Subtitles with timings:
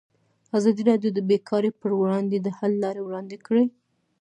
[0.57, 3.65] ازادي راډیو د بیکاري پر وړاندې د حل لارې وړاندې کړي.